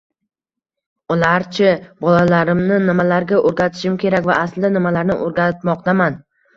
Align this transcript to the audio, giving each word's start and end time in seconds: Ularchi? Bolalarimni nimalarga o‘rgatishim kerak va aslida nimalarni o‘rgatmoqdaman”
Ularchi? 1.15 1.67
Bolalarimni 2.07 2.81
nimalarga 2.87 3.45
o‘rgatishim 3.53 4.01
kerak 4.09 4.29
va 4.33 4.43
aslida 4.43 4.77
nimalarni 4.83 5.23
o‘rgatmoqdaman” 5.31 6.23